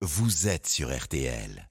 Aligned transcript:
vous 0.00 0.46
êtes 0.46 0.68
sur 0.68 0.96
RTL. 0.96 1.68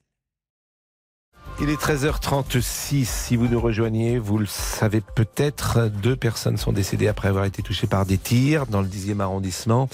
Il 1.60 1.70
est 1.70 1.80
13h36. 1.80 3.04
Si 3.06 3.36
vous 3.36 3.48
nous 3.48 3.60
rejoignez, 3.60 4.18
vous 4.18 4.36
le 4.36 4.46
savez 4.46 5.00
peut-être, 5.00 5.88
deux 5.88 6.14
personnes 6.14 6.58
sont 6.58 6.72
décédées 6.72 7.08
après 7.08 7.28
avoir 7.28 7.46
été 7.46 7.62
touchées 7.62 7.86
par 7.86 8.04
des 8.04 8.18
tirs 8.18 8.66
dans 8.66 8.82
le 8.82 8.86
10e 8.86 9.20
arrondissement. 9.20 9.88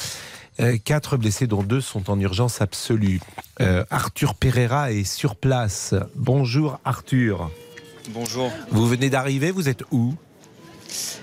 Euh, 0.61 0.77
quatre 0.85 1.17
blessés, 1.17 1.47
dont 1.47 1.63
deux 1.63 1.81
sont 1.81 2.11
en 2.11 2.19
urgence 2.19 2.61
absolue. 2.61 3.21
Euh, 3.61 3.85
Arthur 3.91 4.35
Pereira 4.35 4.93
est 4.93 5.05
sur 5.05 5.37
place. 5.37 5.95
Bonjour 6.17 6.81
Arthur. 6.85 7.51
Bonjour. 8.11 8.51
Vous 8.71 8.87
venez 8.87 9.11
d'arriver, 9.11 9.53
vous 9.53 9.69
êtes 9.69 9.85
où? 9.93 10.15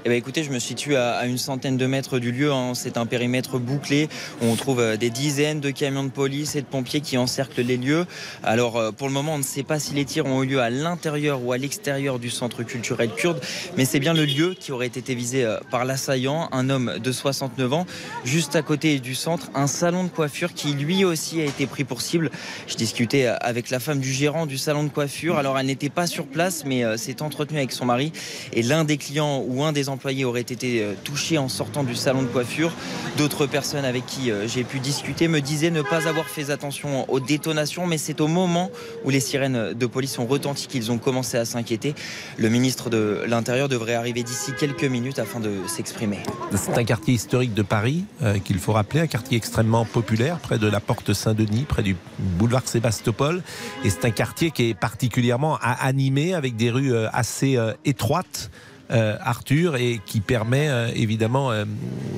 Eh 0.05 0.09
ben, 0.09 0.15
écoutez, 0.15 0.43
je 0.43 0.51
me 0.51 0.59
situe 0.59 0.95
à, 0.95 1.25
une 1.25 1.37
centaine 1.37 1.77
de 1.77 1.85
mètres 1.85 2.19
du 2.19 2.31
lieu. 2.31 2.51
Hein. 2.51 2.73
C'est 2.75 2.97
un 2.97 3.05
périmètre 3.05 3.59
bouclé 3.59 4.09
on 4.41 4.55
trouve 4.55 4.79
euh, 4.79 4.97
des 4.97 5.09
dizaines 5.09 5.59
de 5.59 5.69
camions 5.69 6.03
de 6.03 6.09
police 6.09 6.55
et 6.55 6.61
de 6.61 6.65
pompiers 6.65 7.01
qui 7.01 7.17
encerclent 7.17 7.61
les 7.61 7.77
lieux. 7.77 8.05
Alors, 8.43 8.77
euh, 8.77 8.91
pour 8.91 9.07
le 9.07 9.13
moment, 9.13 9.35
on 9.35 9.37
ne 9.37 9.43
sait 9.43 9.63
pas 9.63 9.79
si 9.79 9.93
les 9.93 10.05
tirs 10.05 10.25
ont 10.25 10.43
eu 10.43 10.47
lieu 10.47 10.59
à 10.59 10.69
l'intérieur 10.69 11.43
ou 11.43 11.51
à 11.51 11.57
l'extérieur 11.57 12.19
du 12.19 12.29
centre 12.29 12.63
culturel 12.63 13.09
kurde, 13.11 13.39
mais 13.77 13.85
c'est 13.85 13.99
bien 13.99 14.13
le 14.13 14.25
lieu 14.25 14.55
qui 14.59 14.71
aurait 14.71 14.87
été 14.87 15.15
visé 15.15 15.43
euh, 15.43 15.57
par 15.69 15.85
l'assaillant, 15.85 16.49
un 16.51 16.69
homme 16.69 16.99
de 16.99 17.11
69 17.11 17.73
ans, 17.73 17.85
juste 18.23 18.55
à 18.55 18.61
côté 18.61 18.99
du 18.99 19.15
centre, 19.15 19.49
un 19.55 19.67
salon 19.67 20.03
de 20.03 20.09
coiffure 20.09 20.53
qui 20.53 20.73
lui 20.73 21.03
aussi 21.05 21.41
a 21.41 21.45
été 21.45 21.65
pris 21.65 21.83
pour 21.83 22.01
cible. 22.01 22.31
Je 22.67 22.75
discutais 22.75 23.25
avec 23.25 23.69
la 23.69 23.79
femme 23.79 23.99
du 23.99 24.11
gérant 24.11 24.45
du 24.45 24.57
salon 24.57 24.83
de 24.83 24.89
coiffure. 24.89 25.37
Alors, 25.37 25.57
elle 25.57 25.65
n'était 25.65 25.89
pas 25.89 26.07
sur 26.07 26.25
place, 26.25 26.63
mais 26.65 26.97
s'est 26.97 27.21
entretenue 27.21 27.59
avec 27.59 27.71
son 27.71 27.85
mari. 27.85 28.11
Et 28.53 28.63
l'un 28.63 28.83
des 28.83 28.97
clients 28.97 29.43
ou 29.45 29.60
un 29.65 29.71
des 29.71 29.89
employés 29.89 30.25
aurait 30.25 30.41
été 30.41 30.83
euh, 30.83 30.93
touché 31.03 31.37
en 31.37 31.49
sortant 31.49 31.83
du 31.83 31.95
salon 31.95 32.21
de 32.21 32.27
coiffure. 32.27 32.71
D'autres 33.17 33.45
personnes 33.45 33.85
avec 33.85 34.05
qui 34.05 34.31
euh, 34.31 34.47
j'ai 34.47 34.63
pu 34.63 34.79
discuter 34.79 35.27
me 35.27 35.41
disaient 35.41 35.71
ne 35.71 35.81
pas 35.81 36.07
avoir 36.07 36.25
fait 36.25 36.49
attention 36.49 37.09
aux 37.11 37.19
détonations, 37.19 37.87
mais 37.87 37.97
c'est 37.97 38.21
au 38.21 38.27
moment 38.27 38.71
où 39.03 39.09
les 39.09 39.19
sirènes 39.19 39.73
de 39.73 39.85
police 39.85 40.17
ont 40.19 40.25
retenti 40.25 40.67
qu'ils 40.67 40.91
ont 40.91 40.97
commencé 40.97 41.37
à 41.37 41.45
s'inquiéter. 41.45 41.95
Le 42.37 42.49
ministre 42.49 42.89
de 42.89 43.23
l'Intérieur 43.27 43.69
devrait 43.69 43.95
arriver 43.95 44.23
d'ici 44.23 44.51
quelques 44.59 44.83
minutes 44.83 45.19
afin 45.19 45.39
de 45.39 45.51
s'exprimer. 45.67 46.19
C'est 46.55 46.77
un 46.77 46.83
quartier 46.83 47.13
historique 47.13 47.53
de 47.53 47.61
Paris 47.63 48.05
euh, 48.21 48.39
qu'il 48.39 48.59
faut 48.59 48.73
rappeler, 48.73 49.01
un 49.01 49.07
quartier 49.07 49.37
extrêmement 49.37 49.85
populaire 49.85 50.39
près 50.39 50.57
de 50.57 50.67
la 50.67 50.79
porte 50.79 51.13
Saint-Denis, 51.13 51.65
près 51.67 51.83
du 51.83 51.95
boulevard 52.19 52.67
Sébastopol. 52.67 53.41
Et 53.83 53.89
c'est 53.89 54.05
un 54.05 54.11
quartier 54.11 54.51
qui 54.51 54.69
est 54.69 54.73
particulièrement 54.73 55.57
animé 55.61 56.33
avec 56.33 56.55
des 56.55 56.71
rues 56.71 56.93
assez 57.11 57.57
étroites. 57.85 58.49
Euh, 58.91 59.15
Arthur, 59.21 59.77
et 59.77 60.01
qui 60.05 60.19
permet 60.19 60.67
euh, 60.67 60.89
évidemment, 60.93 61.51
euh, 61.51 61.63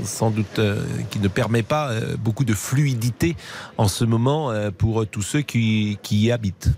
sans 0.04 0.32
doute, 0.32 0.60
qui 1.12 1.20
ne 1.20 1.28
permet 1.28 1.62
pas 1.62 1.92
beaucoup 2.18 2.46
de 2.46 2.54
fluidité 2.54 3.36
en 3.78 3.88
ce 3.88 4.06
moment 4.06 4.52
pour 4.78 5.08
tous 5.08 5.22
ceux 5.22 5.42
qui 5.42 5.98
y 6.12 6.32
habitent. 6.32 6.70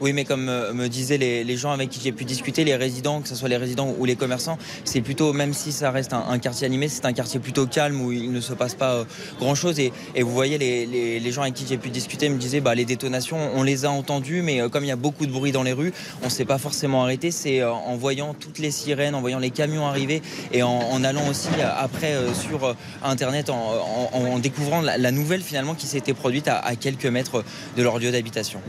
Oui, 0.00 0.12
mais 0.12 0.24
comme 0.24 0.48
euh, 0.48 0.72
me 0.72 0.88
disaient 0.88 1.18
les, 1.18 1.56
gens 1.56 1.70
avec 1.70 1.88
qui 1.88 2.00
j'ai 2.02 2.12
pu 2.12 2.24
discuter, 2.24 2.64
les 2.64 2.74
résidents, 2.74 3.20
que 3.20 3.28
ce 3.28 3.36
soit 3.36 3.48
les 3.48 3.56
résidents 3.56 3.94
ou 3.96 4.04
les 4.04 4.16
commerçants, 4.16 4.58
c'est 4.84 5.00
plutôt, 5.00 5.32
même 5.32 5.54
si 5.54 5.70
ça 5.70 5.90
reste 5.90 6.12
un, 6.12 6.38
quartier 6.38 6.66
animé, 6.66 6.88
c'est 6.88 7.04
un 7.04 7.12
quartier 7.12 7.38
plutôt 7.38 7.66
calme 7.66 8.00
où 8.00 8.10
il 8.10 8.32
ne 8.32 8.40
se 8.40 8.52
passe 8.52 8.74
pas 8.74 8.94
euh, 8.94 9.04
grand-chose. 9.38 9.78
Et, 9.78 9.92
vous 10.20 10.32
voyez, 10.32 10.58
les, 10.58 11.32
gens 11.32 11.42
avec 11.42 11.54
qui 11.54 11.64
j'ai 11.68 11.78
pu 11.78 11.90
discuter 11.90 12.28
me 12.28 12.38
disaient, 12.38 12.60
bah, 12.60 12.74
les 12.74 12.84
détonations, 12.84 13.38
on 13.54 13.62
les 13.62 13.84
a 13.84 13.90
entendues, 13.90 14.42
mais 14.42 14.60
euh, 14.60 14.68
comme 14.68 14.84
il 14.84 14.88
y 14.88 14.92
a 14.92 14.96
beaucoup 14.96 15.26
de 15.26 15.32
bruit 15.32 15.52
dans 15.52 15.62
les 15.62 15.72
rues, 15.72 15.92
on 16.22 16.26
ne 16.26 16.30
s'est 16.30 16.44
pas 16.44 16.58
forcément 16.58 17.02
arrêté. 17.02 17.30
C'est 17.30 17.62
en 17.64 17.96
voyant 17.96 18.34
toutes 18.34 18.58
les 18.58 18.70
sirènes, 18.70 19.14
en 19.14 19.20
voyant 19.20 19.38
les 19.38 19.50
camions 19.50 19.86
arriver 19.86 20.22
et 20.52 20.62
en, 20.62 21.04
allant 21.04 21.28
aussi 21.28 21.48
après 21.78 22.14
sur 22.34 22.74
Internet, 23.02 23.50
en, 23.50 24.38
découvrant 24.38 24.80
la, 24.80 25.10
nouvelle 25.10 25.42
finalement 25.42 25.74
qui 25.74 25.86
s'était 25.86 26.14
produite 26.14 26.48
à 26.48 26.76
quelques 26.76 27.06
mètres 27.06 27.44
de 27.76 27.82
leur 27.82 27.98
lieu 27.98 28.10
d'habitation. 28.10 28.60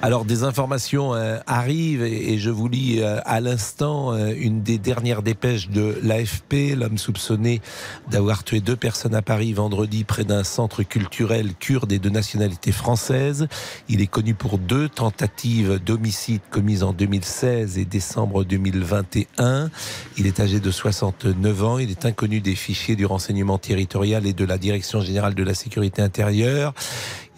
Alors 0.00 0.24
des 0.24 0.44
informations 0.44 1.12
euh, 1.14 1.38
arrivent 1.48 2.04
et, 2.04 2.38
je 2.38 2.50
vous 2.50 2.68
lis 2.68 3.00
euh, 3.00 3.18
à 3.24 3.40
l'instant 3.40 4.12
euh, 4.12 4.32
une 4.36 4.62
des 4.62 4.78
dernières 4.78 5.22
dépêches 5.22 5.70
de 5.70 5.98
l'AFP. 6.04 6.76
L'homme 6.76 6.98
soupçonné 6.98 7.60
d'avoir 8.08 8.44
tué 8.44 8.60
deux 8.60 8.76
personnes 8.76 9.16
à 9.16 9.22
Paris 9.22 9.52
vendredi 9.52 10.04
près 10.04 10.22
d'un 10.22 10.44
centre 10.44 10.84
culturel 10.84 11.54
kurde 11.58 11.90
et 11.90 11.98
de 11.98 12.10
nationalité 12.10 12.70
française. 12.70 13.48
Il 13.88 14.00
est 14.00 14.06
connu 14.06 14.34
pour 14.34 14.58
deux 14.58 14.88
tentatives 14.88 15.80
d'homicide 15.84 16.42
commises 16.48 16.84
en 16.84 16.92
2016 16.92 17.76
et 17.76 17.84
décembre 17.84 18.44
2021. 18.44 19.68
Il 20.16 20.28
est 20.28 20.38
âgé 20.38 20.60
de 20.60 20.70
69 20.70 21.64
ans. 21.64 21.78
Il 21.78 21.90
est 21.90 22.06
inconnu 22.06 22.40
des 22.40 22.54
fichiers 22.54 22.94
du 22.94 23.04
renseignement 23.04 23.58
territorial 23.58 24.26
et 24.26 24.32
de 24.32 24.44
la 24.44 24.58
Direction 24.58 25.00
générale 25.00 25.34
de 25.34 25.42
la 25.42 25.54
sécurité 25.54 26.02
intérieure. 26.02 26.72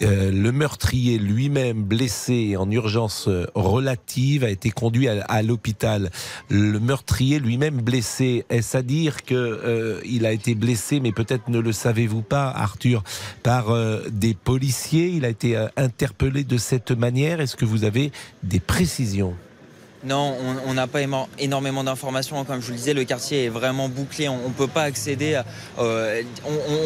Euh, 0.02 0.30
le 0.30 0.50
meurtrier 0.50 1.18
lui-même 1.18 1.82
blessé 1.82 2.56
en 2.56 2.70
urgence 2.70 3.28
euh, 3.28 3.46
relative 3.54 4.44
a 4.44 4.50
été 4.50 4.70
conduit 4.70 5.08
à, 5.08 5.42
l'hôpital. 5.42 6.10
Le 6.48 6.80
meurtrier 6.80 7.38
lui-même 7.38 7.80
blessé, 7.80 8.44
est-ce 8.48 8.76
à 8.76 8.82
dire 8.82 9.24
que 9.24 9.34
euh, 9.34 10.00
il 10.04 10.24
a 10.24 10.32
été 10.32 10.54
blessé, 10.54 11.00
mais 11.00 11.12
peut-être 11.12 11.48
ne 11.48 11.58
le 11.58 11.72
savez-vous 11.72 12.22
pas, 12.22 12.50
Arthur, 12.50 13.02
par 13.42 13.76
des 14.10 14.34
policiers? 14.34 15.08
Il 15.08 15.24
a 15.24 15.28
été 15.28 15.56
interpellé 15.76 16.44
de 16.44 16.56
cette 16.56 16.90
manière. 16.92 17.40
Est-ce 17.40 17.56
que 17.56 17.64
vous 17.64 17.84
avez 17.84 18.12
des 18.42 18.60
précisions? 18.60 19.34
Non, 20.02 20.34
on 20.66 20.72
n'a 20.72 20.86
pas 20.86 21.00
énormément 21.38 21.84
d'informations. 21.84 22.42
Comme 22.44 22.60
je 22.60 22.66
vous 22.66 22.72
le 22.72 22.78
disais, 22.78 22.94
le 22.94 23.04
quartier 23.04 23.44
est 23.44 23.48
vraiment 23.48 23.90
bouclé. 23.90 24.28
On 24.28 24.48
ne 24.48 24.54
peut 24.54 24.66
pas 24.66 24.84
accéder. 24.84 25.34
À, 25.34 25.44
euh, 25.78 26.22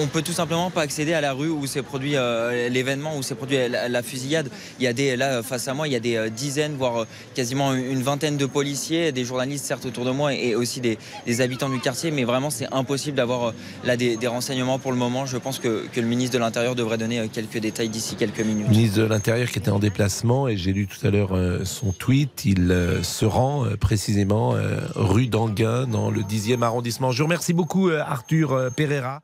on, 0.00 0.06
peut 0.08 0.22
tout 0.22 0.32
simplement 0.32 0.70
pas 0.70 0.82
accéder 0.82 1.14
à 1.14 1.20
la 1.20 1.32
rue 1.32 1.48
où 1.48 1.66
s'est 1.66 1.82
produit 1.82 2.16
euh, 2.16 2.68
l'événement, 2.68 3.16
où 3.16 3.22
s'est 3.22 3.36
produit 3.36 3.56
la, 3.68 4.02
fusillade. 4.02 4.50
Il 4.80 4.84
y 4.84 4.88
a 4.88 4.92
des 4.92 5.16
là 5.16 5.42
face 5.42 5.68
à 5.68 5.74
moi, 5.74 5.86
il 5.86 5.92
y 5.92 5.96
a 5.96 6.00
des 6.00 6.16
euh, 6.16 6.28
dizaines, 6.28 6.74
voire 6.74 7.06
quasiment 7.34 7.72
une 7.72 8.02
vingtaine 8.02 8.36
de 8.36 8.46
policiers, 8.46 9.12
des 9.12 9.24
journalistes 9.24 9.64
certes 9.64 9.86
autour 9.86 10.04
de 10.04 10.10
moi 10.10 10.34
et 10.34 10.56
aussi 10.56 10.80
des, 10.80 10.98
habitants 11.40 11.68
du 11.68 11.78
quartier. 11.78 12.10
Mais 12.10 12.24
vraiment, 12.24 12.50
c'est 12.50 12.72
impossible 12.72 13.16
d'avoir 13.16 13.54
là 13.84 13.96
des, 13.96 14.18
renseignements 14.26 14.80
pour 14.80 14.90
le 14.90 14.98
moment. 14.98 15.24
Je 15.26 15.36
pense 15.36 15.60
que, 15.60 15.84
le 15.94 16.02
ministre 16.02 16.34
de 16.34 16.38
l'Intérieur 16.38 16.74
devrait 16.74 16.98
donner 16.98 17.28
quelques 17.32 17.58
détails 17.58 17.88
d'ici 17.88 18.16
quelques 18.16 18.40
minutes. 18.40 18.66
Le 18.66 18.74
ministre 18.74 18.98
de 18.98 19.04
l'Intérieur 19.04 19.48
qui 19.48 19.58
était 19.60 19.70
en 19.70 19.78
déplacement 19.78 20.48
et 20.48 20.56
j'ai 20.56 20.72
lu 20.72 20.88
tout 20.88 21.06
à 21.06 21.10
l'heure 21.10 21.38
son 21.64 21.92
tweet. 21.92 22.44
Il 22.44 22.72
se 23.04 23.24
rend 23.24 23.64
euh, 23.64 23.76
précisément 23.76 24.54
euh, 24.54 24.80
rue 24.94 25.28
d'Anguin 25.28 25.86
dans 25.86 26.10
le 26.10 26.22
10e 26.22 26.62
arrondissement. 26.62 27.12
Je 27.12 27.18
vous 27.18 27.26
remercie 27.26 27.52
beaucoup 27.52 27.88
euh, 27.88 28.00
Arthur 28.00 28.70
Pereira. 28.76 29.20